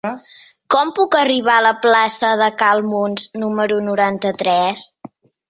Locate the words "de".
2.41-2.47